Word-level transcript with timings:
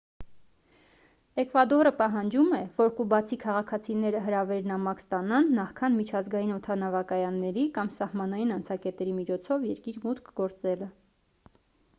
էկվադորը 1.41 1.89
պահանջում 1.99 2.55
է 2.59 2.61
որ 2.79 2.89
կուբացի 2.99 3.37
քաղաքացիները 3.43 4.23
հրավեր-նամակ 4.29 5.03
ստանան 5.05 5.53
նախքան 5.59 5.95
միջազգային 5.99 6.55
օդանավակայանների 6.57 7.67
կամ 7.79 7.95
սահմանային 8.01 8.55
անցակետերի 8.59 9.17
միջոցով 9.21 9.71
երկիր 9.77 10.03
մուտք 10.09 10.35
գործելը 10.43 10.93